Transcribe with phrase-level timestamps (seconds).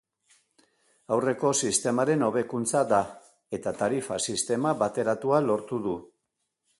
[1.17, 3.03] Aurreko sistemaren hobekuntza da,
[3.59, 5.95] eta tarifa-sistema bateratua lortu du.